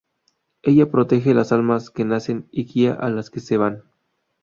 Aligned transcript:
Ella 0.63 0.89
protege 0.89 1.35
las 1.35 1.51
almas 1.51 1.91
que 1.91 2.05
nacen 2.05 2.47
y 2.51 2.65
guía 2.65 2.95
a 2.95 3.11
las 3.11 3.29
que 3.29 3.39
se 3.39 3.57
van. 3.57 3.83